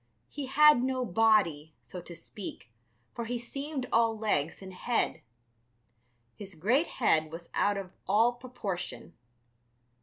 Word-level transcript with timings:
He 0.29 0.47
had 0.47 0.81
no 0.81 1.05
body, 1.05 1.75
so 1.83 2.01
to 2.01 2.15
speak, 2.15 2.71
for 3.13 3.25
he 3.25 3.37
seemed 3.37 3.85
all 3.93 4.17
legs 4.17 4.59
and 4.59 4.73
head. 4.73 5.21
His 6.35 6.55
great 6.55 6.87
head 6.87 7.29
was 7.31 7.51
out 7.53 7.77
of 7.77 7.91
all 8.07 8.33
proportion. 8.33 9.13